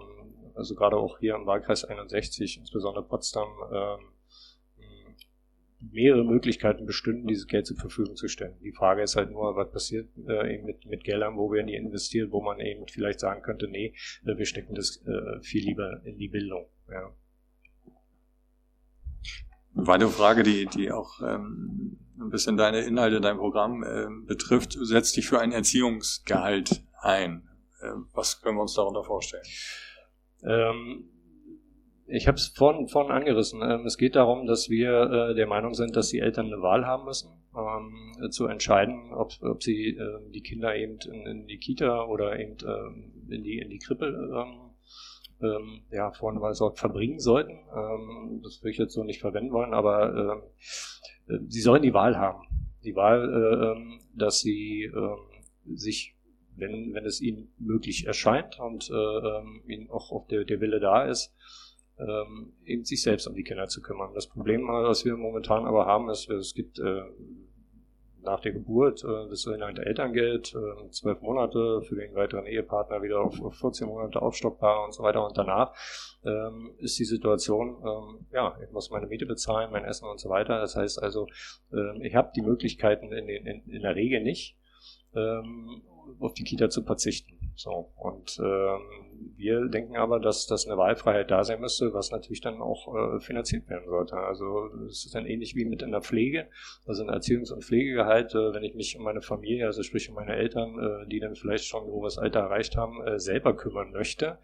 also 0.55 0.75
gerade 0.75 0.97
auch 0.97 1.19
hier 1.19 1.35
im 1.35 1.45
Wahlkreis 1.45 1.85
61, 1.85 2.57
insbesondere 2.57 3.05
Potsdam, 3.05 3.47
ähm, 3.71 3.99
mehrere 5.79 6.23
Möglichkeiten 6.23 6.85
bestünden, 6.85 7.27
dieses 7.27 7.47
Geld 7.47 7.67
zur 7.67 7.77
Verfügung 7.77 8.15
zu 8.15 8.27
stellen. 8.27 8.55
Die 8.63 8.71
Frage 8.71 9.03
ist 9.03 9.15
halt 9.15 9.31
nur, 9.31 9.55
was 9.55 9.71
passiert 9.71 10.09
äh, 10.27 10.55
eben 10.55 10.65
mit, 10.65 10.85
mit 10.85 11.03
Geldern, 11.03 11.37
wo 11.37 11.51
werden 11.51 11.67
die 11.67 11.75
investiert, 11.75 12.31
wo 12.31 12.41
man 12.41 12.59
eben 12.59 12.87
vielleicht 12.87 13.19
sagen 13.19 13.43
könnte, 13.43 13.67
nee, 13.67 13.93
äh, 14.25 14.37
wir 14.37 14.45
stecken 14.45 14.73
das 14.73 14.97
äh, 15.05 15.41
viel 15.41 15.63
lieber 15.63 16.01
in 16.03 16.17
die 16.17 16.29
Bildung. 16.29 16.67
Ja. 16.89 17.13
Weitere 19.73 20.09
Frage, 20.09 20.41
die, 20.41 20.65
die 20.65 20.91
auch 20.91 21.21
ähm, 21.21 21.99
ein 22.19 22.29
bisschen 22.31 22.57
deine 22.57 22.79
Inhalte, 22.79 23.21
dein 23.21 23.37
Programm 23.37 23.83
äh, 23.83 24.07
betrifft, 24.25 24.73
setzt 24.73 25.15
dich 25.15 25.27
für 25.27 25.39
ein 25.39 25.51
Erziehungsgehalt 25.51 26.83
ein. 26.99 27.46
Äh, 27.81 27.91
was 28.13 28.41
können 28.41 28.57
wir 28.57 28.61
uns 28.61 28.73
darunter 28.73 29.03
vorstellen? 29.03 29.43
Ähm, 30.43 31.09
ich 32.07 32.27
habe 32.27 32.37
es 32.37 32.47
vorhin, 32.47 32.87
vorhin 32.87 33.11
angerissen. 33.11 33.61
Ähm, 33.61 33.85
es 33.85 33.97
geht 33.97 34.15
darum, 34.15 34.47
dass 34.47 34.69
wir 34.69 35.31
äh, 35.31 35.35
der 35.35 35.47
Meinung 35.47 35.73
sind, 35.73 35.95
dass 35.95 36.09
die 36.09 36.19
Eltern 36.19 36.47
eine 36.47 36.61
Wahl 36.61 36.85
haben 36.85 37.05
müssen, 37.05 37.29
ähm, 37.55 38.31
zu 38.31 38.47
entscheiden, 38.47 39.13
ob, 39.13 39.33
ob 39.41 39.61
sie 39.61 39.89
äh, 39.89 40.31
die 40.31 40.41
Kinder 40.41 40.75
eben 40.75 40.97
in, 41.11 41.25
in, 41.27 41.47
die 41.47 41.57
Kita 41.57 42.05
oder 42.05 42.39
eben 42.39 42.55
äh, 42.65 43.35
in, 43.35 43.43
die, 43.43 43.59
in 43.59 43.69
die 43.69 43.79
Krippe 43.79 44.05
ähm, 44.05 44.67
ähm, 45.39 45.81
ja, 45.91 46.11
vorhin 46.11 46.41
war 46.41 46.51
es 46.51 46.63
verbringen 46.75 47.19
sollten. 47.19 47.51
Ähm, 47.51 48.41
das 48.41 48.61
würde 48.61 48.71
ich 48.71 48.77
jetzt 48.77 48.93
so 48.93 49.03
nicht 49.03 49.19
verwenden 49.19 49.51
wollen, 49.51 49.73
aber 49.73 50.41
ähm, 51.27 51.35
äh, 51.35 51.39
sie 51.47 51.61
sollen 51.61 51.81
die 51.81 51.93
Wahl 51.93 52.17
haben. 52.17 52.43
Die 52.83 52.95
Wahl, 52.95 53.75
äh, 53.75 53.99
dass 54.17 54.39
sie 54.39 54.89
sich 55.65 56.16
wenn, 56.57 56.93
wenn 56.93 57.05
es 57.05 57.21
ihnen 57.21 57.53
möglich 57.57 58.05
erscheint 58.05 58.59
und 58.59 58.89
äh, 58.89 59.71
ihnen 59.71 59.89
auch, 59.89 60.11
auch 60.11 60.27
der, 60.27 60.43
der 60.43 60.59
Wille 60.61 60.79
da 60.79 61.05
ist, 61.05 61.33
ähm, 61.99 62.53
eben 62.65 62.83
sich 62.83 63.01
selbst 63.01 63.27
um 63.27 63.35
die 63.35 63.43
Kinder 63.43 63.67
zu 63.67 63.81
kümmern. 63.81 64.13
Das 64.13 64.27
Problem, 64.27 64.67
was 64.67 65.05
wir 65.05 65.15
momentan 65.17 65.65
aber 65.65 65.85
haben, 65.85 66.09
ist, 66.09 66.29
es 66.29 66.53
gibt 66.53 66.79
äh, 66.79 67.01
nach 68.27 68.41
der 68.41 68.51
Geburt 68.51 69.03
äh, 69.03 69.29
das 69.29 69.41
sogenannte 69.41 69.85
Elterngeld, 69.85 70.53
äh, 70.53 70.89
zwölf 70.91 71.21
Monate 71.21 71.81
für 71.81 71.95
den 71.95 72.13
weiteren 72.13 72.45
Ehepartner 72.45 73.01
wieder 73.01 73.21
auf, 73.21 73.41
auf 73.41 73.55
14 73.55 73.87
Monate 73.87 74.21
aufstockbar 74.21 74.85
und 74.85 74.93
so 74.93 75.01
weiter. 75.01 75.25
Und 75.25 75.37
danach 75.37 75.73
ähm, 76.23 76.75
ist 76.77 76.99
die 76.99 77.05
Situation, 77.05 77.77
ähm, 77.83 78.27
ja, 78.31 78.55
ich 78.63 78.71
muss 78.71 78.91
meine 78.91 79.07
Miete 79.07 79.25
bezahlen, 79.25 79.71
mein 79.71 79.85
Essen 79.85 80.07
und 80.07 80.19
so 80.19 80.29
weiter. 80.29 80.59
Das 80.59 80.75
heißt 80.75 81.01
also, 81.01 81.27
äh, 81.71 82.05
ich 82.05 82.15
habe 82.15 82.31
die 82.35 82.41
Möglichkeiten 82.41 83.11
in, 83.11 83.27
den, 83.27 83.45
in, 83.47 83.63
in 83.69 83.81
der 83.81 83.95
Regel 83.95 84.21
nicht, 84.21 84.57
ähm, 85.15 85.81
auf 86.19 86.33
die 86.33 86.43
Kita 86.43 86.69
zu 86.69 86.83
verzichten. 86.83 87.37
So, 87.55 87.91
und 87.95 88.39
ähm, 88.39 88.81
wir 89.35 89.67
denken 89.67 89.97
aber, 89.97 90.19
dass, 90.19 90.45
dass 90.45 90.67
eine 90.67 90.77
Wahlfreiheit 90.77 91.31
da 91.31 91.43
sein 91.43 91.59
müsste, 91.59 91.91
was 91.93 92.11
natürlich 92.11 92.41
dann 92.41 92.61
auch 92.61 92.93
äh, 92.95 93.19
finanziert 93.19 93.67
werden 93.67 93.87
sollte. 93.87 94.15
Also 94.15 94.69
es 94.87 95.05
ist 95.05 95.15
dann 95.15 95.25
ähnlich 95.25 95.55
wie 95.55 95.65
mit 95.65 95.81
in 95.81 95.91
der 95.91 96.01
Pflege, 96.01 96.49
also 96.85 97.03
ein 97.03 97.09
Erziehungs- 97.09 97.51
und 97.51 97.63
Pflegegehalt, 97.63 98.35
äh, 98.35 98.53
wenn 98.53 98.63
ich 98.63 98.75
mich 98.75 98.95
um 98.95 99.03
meine 99.03 99.21
Familie, 99.21 99.65
also 99.65 99.81
sprich 99.81 100.07
um 100.09 100.15
meine 100.15 100.35
Eltern, 100.35 100.77
äh, 100.77 101.07
die 101.07 101.19
dann 101.19 101.35
vielleicht 101.35 101.65
schon 101.65 101.83
ein 101.83 101.91
hohes 101.91 102.19
Alter 102.19 102.41
erreicht 102.41 102.77
haben, 102.77 103.01
äh, 103.05 103.19
selber 103.19 103.55
kümmern 103.55 103.91
möchte, 103.91 104.37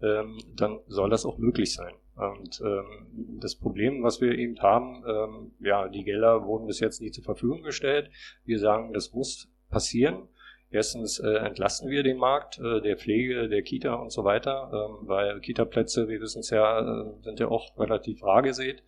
ähm, 0.00 0.38
dann 0.54 0.78
soll 0.86 1.10
das 1.10 1.26
auch 1.26 1.38
möglich 1.38 1.74
sein. 1.74 1.94
Und 2.16 2.60
ähm, 2.64 3.38
das 3.40 3.56
Problem, 3.56 4.02
was 4.04 4.20
wir 4.20 4.38
eben 4.38 4.60
haben, 4.60 5.02
ähm, 5.06 5.52
ja, 5.58 5.88
die 5.88 6.04
Gelder 6.04 6.46
wurden 6.46 6.66
bis 6.66 6.78
jetzt 6.78 7.00
nicht 7.00 7.14
zur 7.14 7.24
Verfügung 7.24 7.62
gestellt. 7.62 8.10
Wir 8.44 8.60
sagen, 8.60 8.92
das 8.92 9.12
muss 9.12 9.48
passieren. 9.70 10.28
Erstens 10.70 11.20
äh, 11.20 11.36
entlasten 11.36 11.88
wir 11.88 12.02
den 12.02 12.16
Markt 12.16 12.58
äh, 12.58 12.80
der 12.80 12.96
Pflege, 12.96 13.48
der 13.48 13.62
Kita 13.62 13.94
und 13.94 14.10
so 14.10 14.24
weiter, 14.24 14.70
ähm, 14.72 15.06
weil 15.06 15.40
Kita-Plätze, 15.40 16.08
wir 16.08 16.20
wissen 16.20 16.40
es 16.40 16.50
ja, 16.50 16.80
äh, 16.80 17.22
sind 17.22 17.38
ja 17.38 17.48
auch 17.48 17.78
relativ 17.78 18.22
rar 18.24 18.42
gesät. 18.42 18.82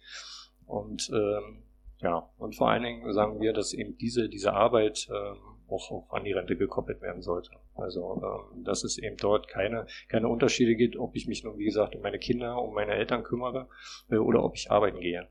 Und 0.66 1.08
ähm, 1.12 1.62
ja, 2.00 2.28
und 2.38 2.56
vor 2.56 2.70
allen 2.70 2.82
Dingen 2.82 3.12
sagen 3.12 3.40
wir, 3.40 3.52
dass 3.52 3.72
eben 3.72 3.96
diese, 3.98 4.28
diese 4.28 4.52
Arbeit 4.52 5.08
ähm, 5.10 5.36
auch, 5.68 5.90
auch 5.92 6.12
an 6.12 6.24
die 6.24 6.32
Rente 6.32 6.56
gekoppelt 6.56 7.00
werden 7.02 7.22
sollte. 7.22 7.50
Also 7.74 8.20
ähm, 8.20 8.64
dass 8.64 8.82
es 8.82 8.98
eben 8.98 9.16
dort 9.16 9.46
keine, 9.46 9.86
keine 10.08 10.28
Unterschiede 10.28 10.74
gibt, 10.74 10.96
ob 10.96 11.14
ich 11.14 11.28
mich 11.28 11.44
nun, 11.44 11.56
wie 11.56 11.66
gesagt, 11.66 11.94
um 11.94 12.02
meine 12.02 12.18
Kinder, 12.18 12.60
um 12.60 12.74
meine 12.74 12.94
Eltern 12.94 13.22
kümmere 13.22 13.68
äh, 14.10 14.16
oder 14.16 14.42
ob 14.42 14.56
ich 14.56 14.70
arbeiten 14.72 14.98
gehe. 14.98 15.28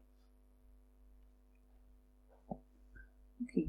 Okay 3.44 3.68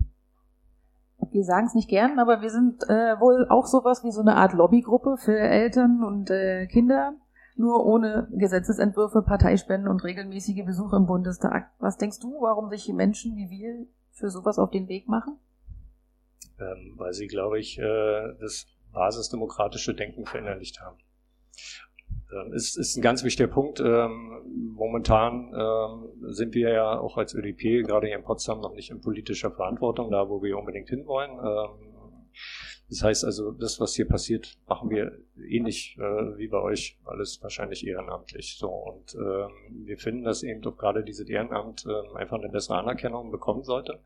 wir 1.37 1.45
sagen 1.45 1.66
es 1.66 1.75
nicht 1.75 1.88
gern, 1.88 2.19
aber 2.19 2.40
wir 2.40 2.50
sind 2.50 2.83
äh, 2.85 3.21
wohl 3.21 3.47
auch 3.49 3.66
sowas 3.66 4.02
wie 4.02 4.11
so 4.11 4.23
eine 4.23 4.37
Art 4.37 4.55
Lobbygruppe 4.55 5.16
für 5.19 5.38
Eltern 5.38 6.02
und 6.02 6.31
äh, 6.31 6.66
Kinder, 6.66 7.14
nur 7.57 7.85
ohne 7.85 8.26
Gesetzesentwürfe, 8.33 9.23
Parteispenden 9.23 9.88
und 9.88 10.02
regelmäßige 10.02 10.64
Besuche 10.64 10.97
im 10.97 11.07
Bundestag. 11.07 11.71
Was 11.78 11.99
denkst 11.99 12.21
du, 12.21 12.40
warum 12.40 12.71
sich 12.71 12.88
Menschen 12.88 13.37
wie 13.37 13.50
wir 13.50 13.87
für 14.12 14.31
sowas 14.31 14.59
auf 14.59 14.71
den 14.71 14.88
Weg 14.88 15.09
machen? 15.09 15.38
Ähm, 16.59 16.95
weil 16.97 17.12
sie, 17.12 17.26
glaube 17.26 17.59
ich, 17.59 17.78
äh, 17.78 18.35
das 18.40 18.66
basisdemokratische 18.93 19.95
Denken 19.95 20.25
verinnerlicht 20.25 20.81
haben. 20.81 20.97
Ähm, 22.37 22.52
ist, 22.52 22.76
ist 22.76 22.97
ein 22.97 23.02
ganz 23.02 23.25
wichtiger 23.25 23.49
Punkt. 23.49 23.81
Ähm, 23.81 24.43
momentan 24.75 25.52
ähm, 25.55 26.33
sind 26.33 26.55
wir 26.55 26.71
ja 26.71 26.99
auch 26.99 27.16
als 27.16 27.35
ÖDP 27.35 27.87
gerade 27.87 28.07
hier 28.07 28.16
in 28.16 28.25
Potsdam 28.25 28.61
noch 28.61 28.75
nicht 28.75 28.90
in 28.90 29.00
politischer 29.00 29.50
Verantwortung, 29.50 30.11
da 30.11 30.28
wo 30.28 30.43
wir 30.43 30.59
unbedingt 30.59 30.88
hinwollen. 30.88 31.38
Das 32.88 33.02
heißt 33.02 33.25
also, 33.25 33.50
das, 33.50 33.81
was 33.81 33.95
hier 33.95 34.07
passiert, 34.07 34.59
machen 34.69 34.90
wir 34.90 35.19
ähnlich 35.49 35.97
äh, 35.99 36.38
wie 36.38 36.47
bei 36.47 36.61
euch, 36.61 36.99
alles 37.05 37.43
wahrscheinlich 37.43 37.87
ehrenamtlich. 37.87 38.57
So 38.59 38.69
und 38.69 39.14
wir 39.14 39.99
finden, 39.99 40.25
dass 40.25 40.43
eben 40.43 40.61
doch 40.61 40.76
gerade 40.76 41.02
dieses 41.02 41.28
Ehrenamt 41.28 41.87
einfach 42.14 42.38
eine 42.38 42.49
bessere 42.49 42.78
Anerkennung 42.78 43.31
bekommen 43.31 43.64
sollte. 43.64 44.00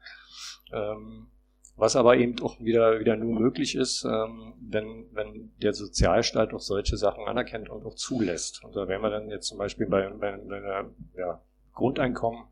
Was 1.81 1.97
aber 1.97 2.17
eben 2.17 2.41
auch 2.43 2.61
wieder, 2.61 3.01
wieder 3.01 3.17
nur 3.17 3.41
möglich 3.41 3.75
ist, 3.75 4.05
ähm, 4.05 4.55
wenn, 4.61 5.07
wenn 5.13 5.53
der 5.63 5.73
Sozialstaat 5.73 6.53
auch 6.53 6.61
solche 6.61 6.97
Sachen 6.97 7.27
anerkennt 7.27 7.71
und 7.71 7.85
auch 7.87 7.95
zulässt. 7.95 8.63
Und 8.63 8.77
da 8.77 8.87
wären 8.87 9.03
wir 9.03 9.11
dann 9.11 9.31
jetzt 9.31 9.49
zum 9.49 9.59
Beispiel 9.59 9.87
bei, 9.87 10.09
bei, 10.11 10.37
bei 10.37 10.57
einer 10.57 10.91
ja, 11.17 11.41
Grundeinkommen, 11.73 12.45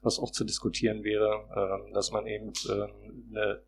was 0.00 0.18
auch 0.18 0.30
zu 0.30 0.44
diskutieren 0.44 1.04
wäre, 1.04 1.44
ähm, 1.54 1.92
dass 1.92 2.10
man 2.10 2.26
eben 2.26 2.52
ähm, 2.70 3.28
eine, 3.30 3.62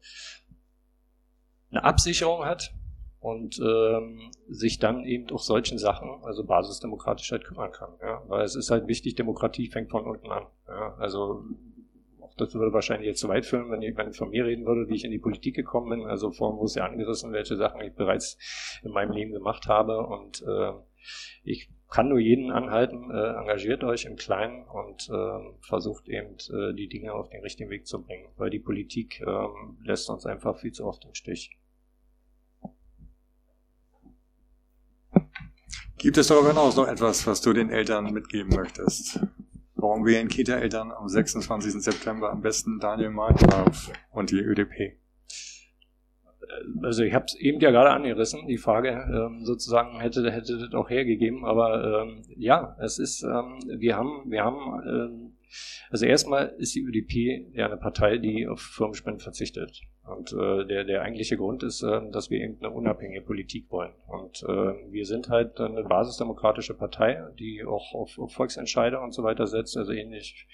eine 1.70 1.84
Absicherung 1.84 2.44
hat 2.46 2.72
und 3.20 3.60
ähm, 3.60 4.30
sich 4.48 4.78
dann 4.78 5.04
eben 5.04 5.30
auch 5.30 5.42
solchen 5.42 5.78
Sachen, 5.78 6.08
also 6.24 6.44
Basisdemokratischheit 6.44 7.40
halt 7.40 7.48
kümmern 7.48 7.70
kann. 7.70 7.90
Ja? 8.00 8.22
Weil 8.28 8.44
es 8.44 8.56
ist 8.56 8.70
halt 8.70 8.88
wichtig, 8.88 9.14
Demokratie 9.14 9.68
fängt 9.68 9.90
von 9.90 10.06
unten 10.06 10.30
an. 10.30 10.46
Ja? 10.66 10.94
Also 10.98 11.44
das 12.36 12.54
würde 12.54 12.72
wahrscheinlich 12.72 13.08
jetzt 13.08 13.20
zu 13.20 13.28
weit 13.28 13.46
führen, 13.46 13.70
wenn 13.70 13.80
wenn 13.96 14.12
von 14.12 14.30
mir 14.30 14.44
reden 14.44 14.66
würde, 14.66 14.88
wie 14.88 14.94
ich 14.94 15.04
in 15.04 15.10
die 15.10 15.18
Politik 15.18 15.54
gekommen 15.54 15.90
bin. 15.90 16.06
Also 16.06 16.30
vorhin 16.30 16.56
wurde 16.56 16.66
es 16.66 16.74
ja 16.74 16.84
angerissen, 16.84 17.32
welche 17.32 17.56
Sachen 17.56 17.80
ich 17.80 17.94
bereits 17.94 18.38
in 18.82 18.92
meinem 18.92 19.12
Leben 19.12 19.32
gemacht 19.32 19.66
habe. 19.66 20.06
Und 20.06 20.42
äh, 20.42 20.72
ich 21.44 21.70
kann 21.90 22.08
nur 22.08 22.18
jeden 22.18 22.50
anhalten, 22.50 23.10
äh, 23.10 23.34
engagiert 23.38 23.84
euch 23.84 24.06
im 24.06 24.16
Kleinen 24.16 24.64
und 24.64 25.10
äh, 25.10 25.56
versucht 25.60 26.08
eben 26.08 26.36
äh, 26.50 26.74
die 26.74 26.88
Dinge 26.88 27.12
auf 27.12 27.28
den 27.28 27.42
richtigen 27.42 27.70
Weg 27.70 27.86
zu 27.86 28.02
bringen, 28.02 28.28
weil 28.36 28.50
die 28.50 28.60
Politik 28.60 29.20
äh, 29.20 29.46
lässt 29.84 30.08
uns 30.08 30.24
einfach 30.24 30.58
viel 30.58 30.72
zu 30.72 30.86
oft 30.86 31.04
im 31.04 31.14
Stich. 31.14 31.58
Gibt 35.98 36.16
es 36.16 36.28
darüber 36.28 36.48
hinaus 36.48 36.76
noch 36.76 36.88
etwas, 36.88 37.26
was 37.26 37.42
du 37.42 37.52
den 37.52 37.70
Eltern 37.70 38.12
mitgeben 38.12 38.56
möchtest? 38.56 39.20
Warum 39.82 40.06
wählen 40.06 40.28
Kita-Eltern 40.28 40.92
am 40.92 41.08
26. 41.08 41.82
September 41.82 42.30
am 42.30 42.40
besten 42.40 42.78
Daniel 42.78 43.10
Markgraf 43.10 43.90
und 44.12 44.30
die 44.30 44.38
ÖDP? 44.38 44.96
Also 46.84 47.02
ich 47.02 47.12
habe 47.12 47.24
es 47.24 47.34
eben 47.34 47.58
ja 47.58 47.72
gerade 47.72 47.90
angerissen, 47.90 48.46
die 48.46 48.58
Frage 48.58 48.90
ähm, 48.90 49.44
sozusagen 49.44 49.98
hätte 49.98 50.30
hätte 50.30 50.56
das 50.56 50.72
auch 50.72 50.88
hergegeben, 50.88 51.44
aber 51.44 52.04
ähm, 52.04 52.22
ja, 52.36 52.76
es 52.78 53.00
ist, 53.00 53.24
ähm, 53.24 53.58
wir 53.66 53.96
haben, 53.96 54.22
wir 54.30 54.44
haben 54.44 54.82
ähm, 54.86 55.31
also 55.90 56.06
erstmal 56.06 56.54
ist 56.58 56.74
die 56.74 56.82
ÖDP 56.82 57.54
ja 57.54 57.66
eine 57.66 57.76
Partei, 57.76 58.18
die 58.18 58.46
auf 58.46 58.60
Firmenspenden 58.60 59.20
verzichtet. 59.20 59.82
Und 60.04 60.32
äh, 60.32 60.66
der, 60.66 60.84
der 60.84 61.02
eigentliche 61.02 61.36
Grund 61.36 61.62
ist, 61.62 61.82
äh, 61.82 62.00
dass 62.10 62.28
wir 62.28 62.40
eben 62.40 62.58
eine 62.58 62.70
unabhängige 62.70 63.22
Politik 63.22 63.70
wollen. 63.70 63.92
Und 64.08 64.42
äh, 64.42 64.90
wir 64.90 65.06
sind 65.06 65.28
halt 65.28 65.60
eine 65.60 65.84
basisdemokratische 65.84 66.74
Partei, 66.74 67.22
die 67.38 67.64
auch 67.64 67.94
auf, 67.94 68.18
auf 68.18 68.32
Volksentscheider 68.32 69.00
und 69.00 69.12
so 69.14 69.22
weiter 69.22 69.46
setzt, 69.46 69.76
also 69.76 69.92
ähnlich 69.92 70.48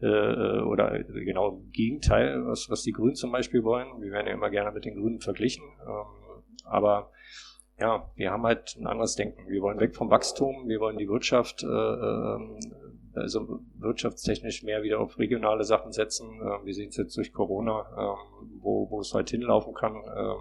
äh, 0.00 0.06
oder 0.06 1.02
genau 1.02 1.58
im 1.58 1.70
Gegenteil, 1.70 2.46
was, 2.46 2.70
was 2.70 2.82
die 2.82 2.92
Grünen 2.92 3.14
zum 3.14 3.30
Beispiel 3.30 3.62
wollen. 3.62 4.00
Wir 4.00 4.10
werden 4.10 4.26
ja 4.26 4.32
immer 4.32 4.48
gerne 4.48 4.72
mit 4.72 4.86
den 4.86 4.94
Grünen 4.94 5.20
verglichen. 5.20 5.64
Ähm, 5.86 6.42
aber 6.64 7.10
ja, 7.78 8.10
wir 8.16 8.30
haben 8.30 8.42
halt 8.42 8.76
ein 8.78 8.86
anderes 8.86 9.14
Denken. 9.14 9.48
Wir 9.48 9.60
wollen 9.62 9.78
weg 9.78 9.94
vom 9.94 10.10
Wachstum, 10.10 10.66
wir 10.66 10.80
wollen 10.80 10.98
die 10.98 11.08
Wirtschaft 11.08 11.62
äh, 11.62 11.66
ähm, 11.66 12.58
also 13.18 13.60
wirtschaftstechnisch 13.78 14.62
mehr 14.62 14.82
wieder 14.82 15.00
auf 15.00 15.18
regionale 15.18 15.64
Sachen 15.64 15.92
setzen. 15.92 16.40
Ähm, 16.40 16.64
wir 16.64 16.74
sehen 16.74 16.88
es 16.88 16.96
jetzt 16.96 17.16
durch 17.16 17.32
Corona, 17.32 17.86
ähm, 17.96 18.58
wo, 18.60 18.90
wo 18.90 19.00
es 19.00 19.14
halt 19.14 19.30
hinlaufen 19.30 19.74
kann. 19.74 19.94
Ähm, 19.94 20.36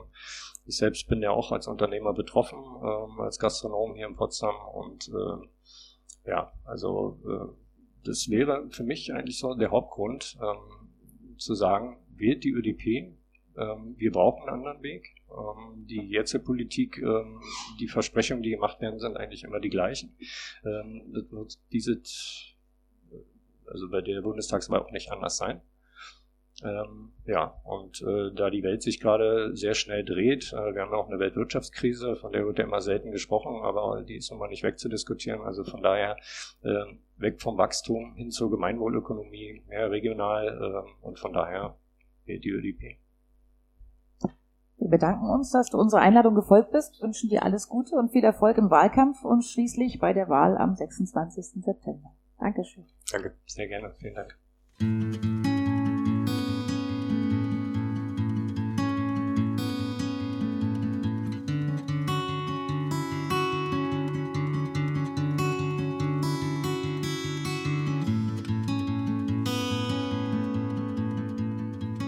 ich 0.67 0.77
selbst 0.77 1.07
bin 1.07 1.21
ja 1.21 1.31
auch 1.31 1.51
als 1.51 1.67
Unternehmer 1.67 2.13
betroffen, 2.13 2.59
ähm, 2.59 3.19
als 3.21 3.39
Gastronom 3.39 3.95
hier 3.95 4.07
in 4.07 4.15
Potsdam 4.15 4.55
und 4.73 5.09
äh, 5.09 6.29
ja, 6.29 6.51
also 6.65 7.19
äh, 7.25 7.53
das 8.03 8.29
wäre 8.29 8.67
für 8.69 8.83
mich 8.83 9.13
eigentlich 9.13 9.39
so 9.39 9.53
der 9.55 9.71
Hauptgrund, 9.71 10.37
ähm, 10.41 11.37
zu 11.37 11.53
sagen, 11.53 11.97
wählt 12.15 12.43
die 12.43 12.51
ÖDP, 12.51 13.13
ähm, 13.57 13.95
wir 13.97 14.11
brauchen 14.11 14.41
einen 14.43 14.59
anderen 14.59 14.83
Weg. 14.83 15.13
Die 15.89 16.07
jetzige 16.07 16.41
Politik, 16.41 17.03
die 17.81 17.87
Versprechungen, 17.89 18.41
die 18.43 18.51
gemacht 18.51 18.79
werden, 18.79 18.97
sind 18.97 19.17
eigentlich 19.17 19.43
immer 19.43 19.59
die 19.59 19.69
gleichen. 19.69 20.15
Diese 21.73 22.01
also 23.69 23.89
bei 23.89 24.01
der 24.01 24.21
Bundestagswahl 24.21 24.81
auch 24.81 24.91
nicht 24.91 25.11
anders 25.11 25.37
sein. 25.37 25.61
Ähm, 26.63 27.11
ja, 27.25 27.53
und 27.65 28.01
äh, 28.01 28.33
da 28.33 28.49
die 28.49 28.63
Welt 28.63 28.81
sich 28.81 28.99
gerade 28.99 29.55
sehr 29.55 29.75
schnell 29.75 30.03
dreht, 30.03 30.53
äh, 30.53 30.73
wir 30.73 30.81
haben 30.81 30.93
auch 30.93 31.07
eine 31.07 31.19
Weltwirtschaftskrise, 31.19 32.15
von 32.15 32.31
der 32.31 32.47
wird 32.47 32.57
ja 32.57 32.65
immer 32.65 32.81
selten 32.81 33.11
gesprochen, 33.11 33.61
aber 33.61 34.01
die 34.01 34.15
ist 34.15 34.31
immer 34.31 34.47
nicht 34.47 34.63
wegzudiskutieren. 34.63 35.41
Also 35.41 35.63
von 35.63 35.83
daher 35.83 36.17
äh, 36.63 36.85
weg 37.17 37.41
vom 37.41 37.59
Wachstum 37.59 38.15
hin 38.15 38.31
zur 38.31 38.49
Gemeinwohlökonomie, 38.49 39.61
mehr 39.67 39.91
regional 39.91 40.47
äh, 40.47 41.05
und 41.05 41.19
von 41.19 41.31
daher 41.31 41.77
die 42.25 42.49
ÖDP. 42.49 42.97
Wir 44.77 44.89
bedanken 44.89 45.29
uns, 45.29 45.51
dass 45.51 45.69
du 45.69 45.77
unserer 45.77 46.01
Einladung 46.01 46.35
gefolgt 46.35 46.71
bist, 46.71 47.01
wünschen 47.01 47.29
dir 47.29 47.43
alles 47.43 47.69
Gute 47.69 47.95
und 47.95 48.11
viel 48.11 48.23
Erfolg 48.23 48.57
im 48.57 48.69
Wahlkampf 48.69 49.23
und 49.23 49.43
schließlich 49.43 49.99
bei 49.99 50.13
der 50.13 50.27
Wahl 50.27 50.57
am 50.57 50.75
26. 50.75 51.63
September. 51.63 52.13
Dankeschön. 52.39 52.85
Danke, 53.11 53.35
sehr 53.45 53.67
gerne. 53.67 53.93
Vielen 53.99 54.15
Dank. 54.15 54.37